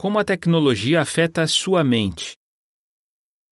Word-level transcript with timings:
Como 0.00 0.16
a 0.16 0.24
tecnologia 0.24 1.00
afeta 1.00 1.42
a 1.42 1.48
sua 1.48 1.82
mente. 1.82 2.36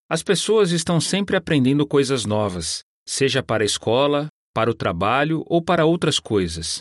As 0.08 0.22
pessoas 0.22 0.70
estão 0.70 1.00
sempre 1.00 1.36
aprendendo 1.36 1.84
coisas 1.84 2.24
novas, 2.24 2.84
seja 3.04 3.42
para 3.42 3.64
a 3.64 3.66
escola, 3.66 4.28
para 4.54 4.70
o 4.70 4.74
trabalho 4.74 5.42
ou 5.48 5.60
para 5.60 5.84
outras 5.84 6.20
coisas. 6.20 6.78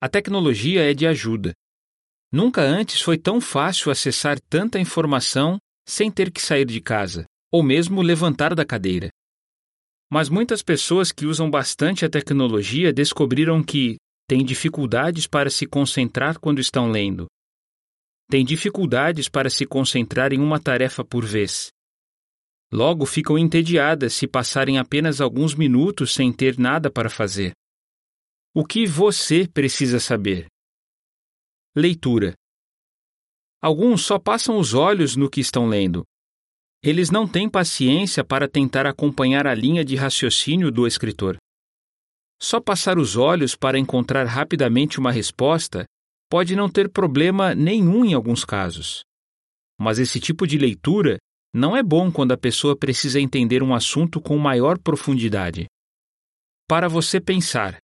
A 0.00 0.08
tecnologia 0.08 0.90
é 0.90 0.92
de 0.92 1.06
ajuda. 1.06 1.52
Nunca 2.32 2.62
antes 2.62 3.00
foi 3.00 3.16
tão 3.16 3.40
fácil 3.40 3.92
acessar 3.92 4.40
tanta 4.40 4.76
informação 4.76 5.56
sem 5.86 6.10
ter 6.10 6.32
que 6.32 6.42
sair 6.42 6.64
de 6.64 6.80
casa, 6.80 7.26
ou 7.52 7.62
mesmo 7.62 8.02
levantar 8.02 8.56
da 8.56 8.64
cadeira. 8.64 9.08
Mas 10.10 10.28
muitas 10.28 10.64
pessoas 10.64 11.12
que 11.12 11.26
usam 11.26 11.48
bastante 11.48 12.04
a 12.04 12.10
tecnologia 12.10 12.92
descobriram 12.92 13.62
que 13.62 13.98
têm 14.28 14.44
dificuldades 14.44 15.28
para 15.28 15.48
se 15.48 15.64
concentrar 15.64 16.40
quando 16.40 16.58
estão 16.58 16.90
lendo. 16.90 17.28
Têm 18.30 18.44
dificuldades 18.44 19.28
para 19.28 19.50
se 19.50 19.66
concentrar 19.66 20.32
em 20.32 20.38
uma 20.38 20.60
tarefa 20.60 21.04
por 21.04 21.24
vez. 21.24 21.72
Logo 22.72 23.04
ficam 23.04 23.36
entediadas 23.36 24.14
se 24.14 24.28
passarem 24.28 24.78
apenas 24.78 25.20
alguns 25.20 25.52
minutos 25.52 26.14
sem 26.14 26.32
ter 26.32 26.56
nada 26.56 26.88
para 26.88 27.10
fazer. 27.10 27.50
O 28.54 28.64
que 28.64 28.86
você 28.86 29.48
precisa 29.48 29.98
saber? 29.98 30.46
Leitura. 31.74 32.34
Alguns 33.60 34.02
só 34.02 34.16
passam 34.16 34.60
os 34.60 34.74
olhos 34.74 35.16
no 35.16 35.28
que 35.28 35.40
estão 35.40 35.66
lendo. 35.68 36.04
Eles 36.84 37.10
não 37.10 37.26
têm 37.26 37.50
paciência 37.50 38.24
para 38.24 38.48
tentar 38.48 38.86
acompanhar 38.86 39.44
a 39.44 39.54
linha 39.54 39.84
de 39.84 39.96
raciocínio 39.96 40.70
do 40.70 40.86
escritor. 40.86 41.36
Só 42.40 42.60
passar 42.60 42.96
os 42.96 43.16
olhos 43.16 43.56
para 43.56 43.76
encontrar 43.76 44.24
rapidamente 44.24 45.00
uma 45.00 45.10
resposta 45.10 45.84
pode 46.30 46.54
não 46.54 46.70
ter 46.70 46.88
problema 46.88 47.54
nenhum 47.54 48.04
em 48.04 48.14
alguns 48.14 48.44
casos. 48.44 49.04
Mas 49.78 49.98
esse 49.98 50.20
tipo 50.20 50.46
de 50.46 50.56
leitura 50.56 51.18
não 51.52 51.76
é 51.76 51.82
bom 51.82 52.12
quando 52.12 52.32
a 52.32 52.38
pessoa 52.38 52.76
precisa 52.76 53.20
entender 53.20 53.62
um 53.62 53.74
assunto 53.74 54.20
com 54.20 54.38
maior 54.38 54.78
profundidade. 54.78 55.66
Para 56.68 56.88
você 56.88 57.20
pensar, 57.20 57.78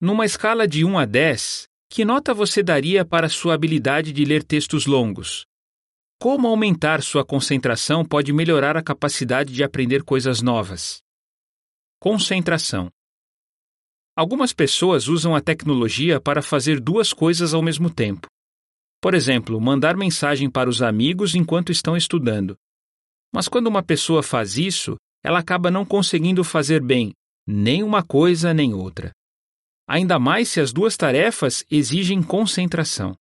numa 0.00 0.24
escala 0.24 0.66
de 0.66 0.84
1 0.84 0.98
a 0.98 1.04
10, 1.04 1.66
que 1.88 2.04
nota 2.04 2.34
você 2.34 2.60
daria 2.62 3.04
para 3.04 3.28
sua 3.28 3.54
habilidade 3.54 4.12
de 4.12 4.24
ler 4.24 4.42
textos 4.42 4.84
longos? 4.86 5.44
Como 6.18 6.48
aumentar 6.48 7.02
sua 7.02 7.24
concentração 7.24 8.04
pode 8.04 8.32
melhorar 8.32 8.76
a 8.76 8.82
capacidade 8.82 9.52
de 9.52 9.62
aprender 9.62 10.02
coisas 10.02 10.42
novas? 10.42 11.00
Concentração. 12.00 12.90
Algumas 14.14 14.52
pessoas 14.52 15.08
usam 15.08 15.34
a 15.34 15.40
tecnologia 15.40 16.20
para 16.20 16.42
fazer 16.42 16.78
duas 16.78 17.12
coisas 17.12 17.54
ao 17.54 17.62
mesmo 17.62 17.88
tempo. 17.88 18.26
Por 19.00 19.14
exemplo, 19.14 19.60
mandar 19.60 19.96
mensagem 19.96 20.50
para 20.50 20.68
os 20.68 20.82
amigos 20.82 21.34
enquanto 21.34 21.72
estão 21.72 21.96
estudando. 21.96 22.54
Mas 23.34 23.48
quando 23.48 23.68
uma 23.68 23.82
pessoa 23.82 24.22
faz 24.22 24.58
isso, 24.58 24.96
ela 25.24 25.38
acaba 25.38 25.70
não 25.70 25.84
conseguindo 25.84 26.44
fazer 26.44 26.82
bem 26.82 27.12
nem 27.46 27.82
uma 27.82 28.02
coisa 28.02 28.54
nem 28.54 28.72
outra. 28.72 29.10
Ainda 29.88 30.18
mais 30.18 30.48
se 30.48 30.60
as 30.60 30.72
duas 30.72 30.96
tarefas 30.96 31.64
exigem 31.70 32.22
concentração. 32.22 33.16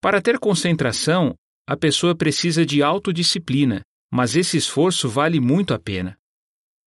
Para 0.00 0.22
ter 0.22 0.38
concentração, 0.38 1.34
a 1.66 1.76
pessoa 1.76 2.14
precisa 2.14 2.64
de 2.64 2.82
autodisciplina, 2.82 3.80
mas 4.12 4.36
esse 4.36 4.56
esforço 4.56 5.08
vale 5.08 5.40
muito 5.40 5.74
a 5.74 5.78
pena. 5.78 6.16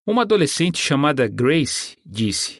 Uma 0.07 0.23
adolescente 0.23 0.79
chamada 0.79 1.27
Grace 1.27 1.97
disse: 2.07 2.59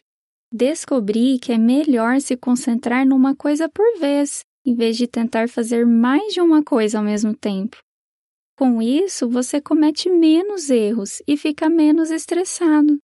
Descobri 0.51 1.37
que 1.37 1.51
é 1.51 1.57
melhor 1.59 2.19
se 2.19 2.35
concentrar 2.35 3.05
numa 3.05 3.35
coisa 3.35 3.69
por 3.69 3.99
vez, 3.99 4.43
em 4.65 4.73
vez 4.73 4.97
de 4.97 5.07
tentar 5.07 5.47
fazer 5.47 5.85
mais 5.85 6.33
de 6.33 6.41
uma 6.41 6.63
coisa 6.63 6.97
ao 6.97 7.03
mesmo 7.03 7.35
tempo. 7.35 7.77
Com 8.57 8.81
isso, 8.81 9.29
você 9.29 9.61
comete 9.61 10.09
menos 10.09 10.71
erros 10.71 11.21
e 11.27 11.37
fica 11.37 11.69
menos 11.69 12.09
estressado. 12.09 12.97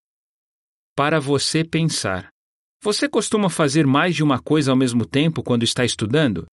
Para 0.95 1.19
você 1.19 1.63
pensar. 1.63 2.29
Você 2.81 3.07
costuma 3.07 3.49
fazer 3.49 3.85
mais 3.85 4.15
de 4.15 4.23
uma 4.23 4.41
coisa 4.41 4.71
ao 4.71 4.77
mesmo 4.77 5.05
tempo 5.05 5.43
quando 5.43 5.63
está 5.63 5.85
estudando? 5.85 6.45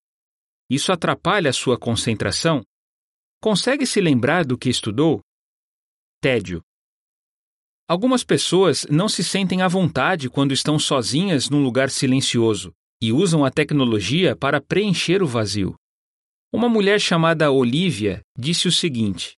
Isso 0.68 0.92
atrapalha 0.92 1.50
a 1.50 1.52
sua 1.54 1.78
concentração? 1.78 2.62
Consegue 3.40 3.86
se 3.86 4.00
lembrar 4.00 4.44
do 4.44 4.58
que 4.58 4.68
estudou? 4.68 5.20
Tédio. 6.20 6.62
Algumas 7.92 8.24
pessoas 8.24 8.86
não 8.88 9.06
se 9.06 9.22
sentem 9.22 9.60
à 9.60 9.68
vontade 9.68 10.30
quando 10.30 10.52
estão 10.52 10.78
sozinhas 10.78 11.50
num 11.50 11.62
lugar 11.62 11.90
silencioso 11.90 12.72
e 13.02 13.12
usam 13.12 13.44
a 13.44 13.50
tecnologia 13.50 14.34
para 14.34 14.62
preencher 14.62 15.22
o 15.22 15.26
vazio. 15.26 15.74
Uma 16.50 16.70
mulher 16.70 16.98
chamada 16.98 17.50
Olivia 17.50 18.22
disse 18.34 18.66
o 18.66 18.72
seguinte: 18.72 19.34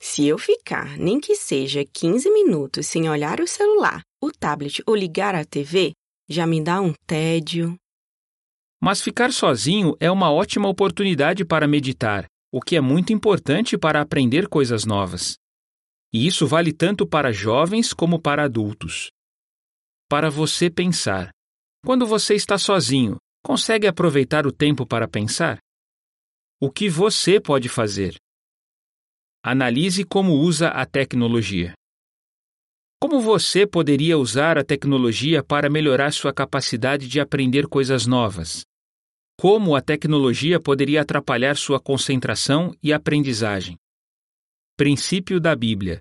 Se 0.00 0.24
eu 0.24 0.38
ficar 0.38 0.96
nem 0.96 1.18
que 1.18 1.34
seja 1.34 1.84
15 1.84 2.30
minutos 2.30 2.86
sem 2.86 3.10
olhar 3.10 3.40
o 3.40 3.48
celular, 3.48 4.02
o 4.22 4.30
tablet 4.30 4.80
ou 4.86 4.94
ligar 4.94 5.34
a 5.34 5.44
TV, 5.44 5.90
já 6.28 6.46
me 6.46 6.62
dá 6.62 6.80
um 6.80 6.92
tédio. 7.08 7.74
Mas 8.80 9.02
ficar 9.02 9.32
sozinho 9.32 9.96
é 9.98 10.08
uma 10.08 10.30
ótima 10.30 10.68
oportunidade 10.68 11.44
para 11.44 11.66
meditar, 11.66 12.26
o 12.54 12.60
que 12.60 12.76
é 12.76 12.80
muito 12.80 13.12
importante 13.12 13.76
para 13.76 14.00
aprender 14.00 14.46
coisas 14.46 14.84
novas. 14.84 15.36
E 16.16 16.26
isso 16.26 16.46
vale 16.46 16.72
tanto 16.72 17.06
para 17.06 17.30
jovens 17.30 17.92
como 17.92 18.18
para 18.18 18.44
adultos. 18.44 19.10
Para 20.08 20.30
você 20.30 20.70
pensar. 20.70 21.28
Quando 21.84 22.06
você 22.06 22.34
está 22.34 22.56
sozinho, 22.56 23.18
consegue 23.44 23.86
aproveitar 23.86 24.46
o 24.46 24.50
tempo 24.50 24.86
para 24.86 25.06
pensar? 25.06 25.58
O 26.58 26.70
que 26.70 26.88
você 26.88 27.38
pode 27.38 27.68
fazer? 27.68 28.16
Analise 29.44 30.04
como 30.04 30.32
usa 30.32 30.68
a 30.68 30.86
tecnologia. 30.86 31.74
Como 32.98 33.20
você 33.20 33.66
poderia 33.66 34.16
usar 34.16 34.56
a 34.56 34.64
tecnologia 34.64 35.44
para 35.44 35.68
melhorar 35.68 36.14
sua 36.14 36.32
capacidade 36.32 37.06
de 37.08 37.20
aprender 37.20 37.68
coisas 37.68 38.06
novas? 38.06 38.62
Como 39.38 39.76
a 39.76 39.82
tecnologia 39.82 40.58
poderia 40.58 41.02
atrapalhar 41.02 41.58
sua 41.58 41.78
concentração 41.78 42.74
e 42.82 42.90
aprendizagem? 42.90 43.76
Princípio 44.78 45.38
da 45.38 45.54
Bíblia: 45.54 46.00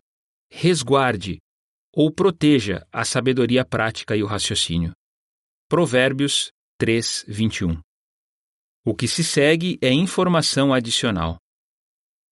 resguarde 0.58 1.38
ou 1.94 2.10
proteja 2.10 2.88
a 2.90 3.04
sabedoria 3.04 3.66
prática 3.66 4.16
e 4.16 4.24
o 4.24 4.26
raciocínio. 4.26 4.94
Provérbios 5.68 6.50
3, 6.78 7.26
21. 7.28 7.82
O 8.86 8.96
que 8.96 9.06
se 9.06 9.22
segue 9.22 9.78
é 9.82 9.92
informação 9.92 10.74
adicional. 10.74 11.38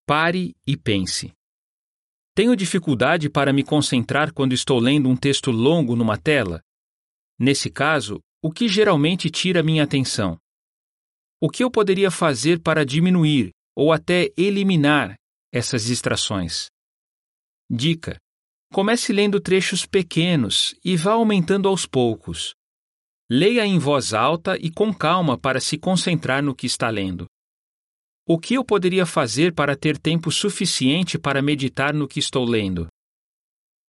Pare 0.07 0.53
e 0.66 0.78
pense. 0.78 1.34
Tenho 2.34 2.56
dificuldade 2.56 3.29
para 3.29 3.51
me 3.51 3.61
concentrar 3.61 4.31
quando 4.31 4.53
estou 4.53 4.79
lendo 4.79 5.09
um 5.09 5.17
texto 5.17 5.51
longo 5.51 5.94
numa 5.94 6.17
tela? 6.17 6.61
Nesse 7.38 7.69
caso, 7.69 8.22
o 8.41 8.53
que 8.53 8.69
geralmente 8.69 9.29
tira 9.29 9.61
minha 9.61 9.84
atenção? 9.84 10.38
O 11.41 11.50
que 11.50 11.61
eu 11.61 11.69
poderia 11.69 12.09
fazer 12.09 12.61
para 12.61 12.85
diminuir 12.85 13.51
ou 13.75 13.91
até 13.91 14.31
eliminar 14.38 15.16
essas 15.51 15.84
distrações? 15.84 16.72
Dica: 17.75 18.19
comece 18.72 19.11
lendo 19.11 19.41
trechos 19.41 19.84
pequenos 19.84 20.75
e 20.85 20.95
vá 20.95 21.13
aumentando 21.13 21.67
aos 21.67 21.88
poucos. 21.88 22.53
Leia 23.28 23.66
em 23.66 23.79
voz 23.79 24.13
alta 24.13 24.56
e 24.57 24.69
com 24.69 24.94
calma 24.94 25.39
para 25.39 25.59
se 25.59 25.75
concentrar 25.75 26.44
no 26.44 26.53
que 26.53 26.67
está 26.67 26.91
lendo. 26.91 27.25
O 28.28 28.38
que 28.38 28.53
eu 28.53 28.63
poderia 28.63 29.07
fazer 29.07 29.56
para 29.56 29.75
ter 29.75 29.97
tempo 29.97 30.31
suficiente 30.31 31.17
para 31.17 31.41
meditar 31.41 31.95
no 31.95 32.07
que 32.07 32.19
estou 32.19 32.45
lendo? 32.45 32.88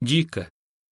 Dica: 0.03 0.49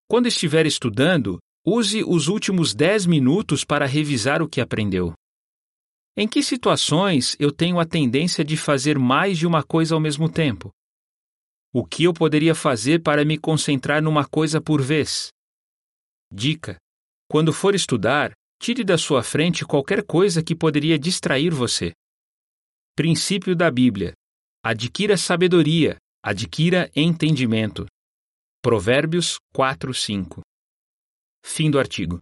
Quando 0.06 0.26
estiver 0.26 0.66
estudando, 0.66 1.38
use 1.66 2.04
os 2.04 2.28
últimos 2.28 2.74
10 2.74 3.06
minutos 3.06 3.64
para 3.64 3.86
revisar 3.86 4.42
o 4.42 4.48
que 4.48 4.60
aprendeu. 4.60 5.14
Em 6.14 6.28
que 6.28 6.42
situações 6.42 7.36
eu 7.40 7.50
tenho 7.50 7.80
a 7.80 7.86
tendência 7.86 8.44
de 8.44 8.58
fazer 8.58 8.98
mais 8.98 9.38
de 9.38 9.46
uma 9.46 9.62
coisa 9.62 9.94
ao 9.94 10.00
mesmo 10.00 10.28
tempo? 10.28 10.70
O 11.74 11.86
que 11.86 12.04
eu 12.04 12.12
poderia 12.12 12.54
fazer 12.54 13.02
para 13.02 13.24
me 13.24 13.38
concentrar 13.38 14.02
numa 14.02 14.28
coisa 14.28 14.60
por 14.60 14.82
vez? 14.82 15.28
Dica: 16.30 16.76
Quando 17.26 17.50
for 17.50 17.74
estudar, 17.74 18.32
tire 18.60 18.84
da 18.84 18.98
sua 18.98 19.22
frente 19.22 19.64
qualquer 19.64 20.04
coisa 20.04 20.42
que 20.42 20.54
poderia 20.54 20.98
distrair 20.98 21.50
você. 21.50 21.92
Princípio 22.94 23.56
da 23.56 23.70
Bíblia: 23.70 24.12
Adquira 24.62 25.16
sabedoria, 25.16 25.96
adquira 26.22 26.90
entendimento. 26.94 27.86
Provérbios 28.60 29.38
4, 29.54 29.94
5. 29.94 30.42
Fim 31.42 31.70
do 31.70 31.78
artigo. 31.78 32.20